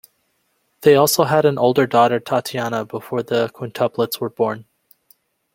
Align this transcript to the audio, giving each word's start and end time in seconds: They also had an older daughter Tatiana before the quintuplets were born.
They 0.81 0.95
also 0.95 1.25
had 1.25 1.45
an 1.45 1.59
older 1.59 1.85
daughter 1.85 2.19
Tatiana 2.19 2.85
before 2.85 3.21
the 3.21 3.49
quintuplets 3.53 4.19
were 4.19 4.31
born. 4.31 4.65